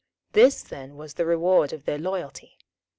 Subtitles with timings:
[0.31, 2.57] This then was the reward of their loyalty.